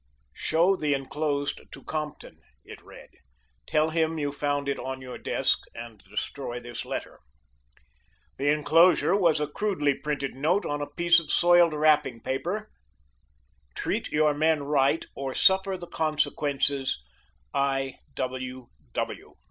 "Show 0.33 0.75
the 0.75 0.95
enclosed 0.95 1.61
to 1.71 1.83
Compton," 1.83 2.39
it 2.65 2.81
read. 2.81 3.09
"Tell 3.67 3.91
him 3.91 4.17
you 4.17 4.31
found 4.31 4.67
it 4.67 4.79
on 4.79 4.99
your 4.99 5.19
desk, 5.19 5.59
and 5.75 5.99
destroy 6.05 6.59
this 6.59 6.85
letter." 6.85 7.19
The 8.39 8.47
enclosure 8.51 9.15
was 9.15 9.39
a 9.39 9.45
crudely 9.45 9.93
printed 9.93 10.33
note 10.33 10.65
on 10.65 10.81
a 10.81 10.87
piece 10.89 11.19
of 11.19 11.29
soiled 11.31 11.73
wrapping 11.75 12.19
paper: 12.21 12.71
TREAT 13.75 14.11
YOUR 14.11 14.33
MEN 14.33 14.63
RIGHT 14.63 15.05
OR 15.13 15.35
SUFFER 15.35 15.77
THE 15.77 15.85
CONSEQUENCES 15.87 16.97
I. 17.53 17.99